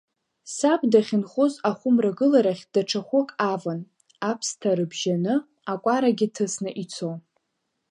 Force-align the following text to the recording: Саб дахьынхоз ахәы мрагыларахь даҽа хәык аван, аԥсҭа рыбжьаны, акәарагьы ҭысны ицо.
Саб 0.55 0.81
дахьынхоз 0.91 1.53
ахәы 1.69 1.89
мрагыларахь 1.95 2.63
даҽа 2.73 3.01
хәык 3.07 3.29
аван, 3.51 3.79
аԥсҭа 4.29 4.71
рыбжьаны, 4.77 5.35
акәарагьы 5.71 6.27
ҭысны 6.33 6.69
ицо. 6.83 7.11